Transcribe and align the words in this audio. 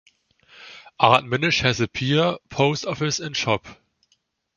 Ardminish 0.99 1.61
has 1.61 1.77
the 1.77 1.87
pier, 1.87 2.35
post 2.49 2.87
office 2.87 3.19
and 3.19 3.37
shop. 3.37 3.67